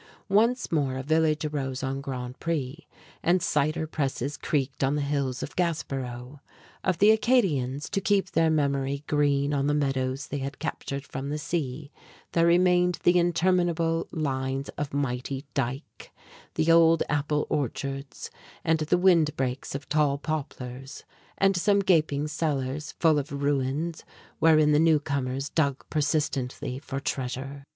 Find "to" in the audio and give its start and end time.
7.91-8.01